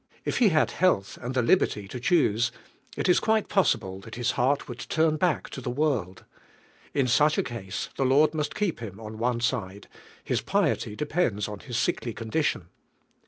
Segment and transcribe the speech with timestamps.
[0.25, 2.51] If he had health and the liberty to choose,
[2.97, 6.25] it is quite possible that his heart irould turn ba, ck to the world.
[6.95, 9.87] In such a case the Lord must keep him on one side;
[10.23, 12.69] his pasty depends en his sickly condition.